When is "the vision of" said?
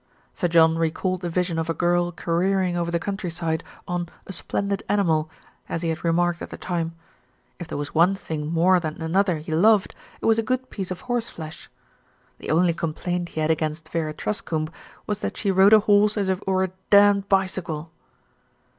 1.21-1.69